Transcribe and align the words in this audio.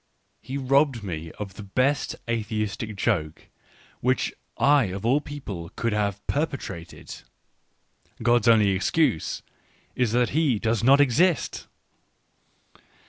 He 0.41 0.57
robbed 0.57 1.03
me 1.03 1.31
of 1.33 1.53
the 1.53 1.61
best 1.61 2.15
atheistic 2.27 2.95
joke, 2.95 3.49
which 3.99 4.33
I 4.57 4.85
of 4.85 5.05
all 5.05 5.21
people 5.21 5.69
could 5.75 5.93
have 5.93 6.25
perpetrated:" 6.25 7.21
God's 8.23 8.47
only 8.47 8.71
excuse 8.71 9.43
is 9.95 10.11
that 10.13 10.29
He 10.29 10.57
does 10.57 10.83
not 10.83 10.99
exist" 10.99 11.67